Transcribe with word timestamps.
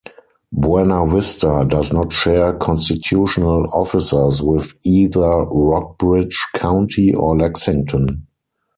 Buena 0.51 1.05
Vista 1.05 1.63
does 1.63 1.93
not 1.93 2.11
share 2.11 2.53
constitutional 2.53 3.67
officers 3.71 4.41
with 4.41 4.73
either 4.81 5.43
Rockbridge 5.43 6.43
County 6.55 7.13
or 7.13 7.37
Lexington. 7.37 8.25